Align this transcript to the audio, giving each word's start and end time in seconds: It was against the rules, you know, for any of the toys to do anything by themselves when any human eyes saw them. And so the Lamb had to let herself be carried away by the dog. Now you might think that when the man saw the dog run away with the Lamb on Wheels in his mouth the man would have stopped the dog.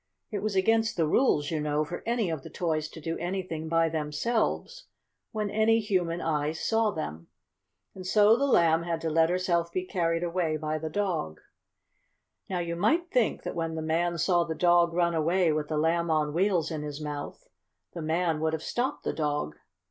It 0.31 0.39
was 0.39 0.55
against 0.55 0.97
the 0.97 1.05
rules, 1.05 1.51
you 1.51 1.59
know, 1.59 1.85
for 1.85 2.01
any 2.07 2.31
of 2.31 2.41
the 2.41 2.49
toys 2.49 2.89
to 2.89 2.99
do 2.99 3.19
anything 3.19 3.69
by 3.69 3.87
themselves 3.87 4.85
when 5.31 5.51
any 5.51 5.79
human 5.79 6.21
eyes 6.21 6.59
saw 6.59 6.89
them. 6.89 7.27
And 7.93 8.03
so 8.03 8.35
the 8.35 8.47
Lamb 8.47 8.81
had 8.81 8.99
to 9.01 9.11
let 9.11 9.29
herself 9.29 9.71
be 9.71 9.85
carried 9.85 10.23
away 10.23 10.57
by 10.57 10.79
the 10.79 10.89
dog. 10.89 11.39
Now 12.49 12.57
you 12.61 12.75
might 12.75 13.11
think 13.11 13.43
that 13.43 13.53
when 13.53 13.75
the 13.75 13.83
man 13.83 14.17
saw 14.17 14.43
the 14.43 14.55
dog 14.55 14.91
run 14.91 15.13
away 15.13 15.51
with 15.51 15.67
the 15.67 15.77
Lamb 15.77 16.09
on 16.09 16.33
Wheels 16.33 16.71
in 16.71 16.81
his 16.81 16.99
mouth 16.99 17.47
the 17.93 18.01
man 18.01 18.39
would 18.41 18.53
have 18.53 18.63
stopped 18.63 19.03
the 19.03 19.13
dog. 19.13 19.55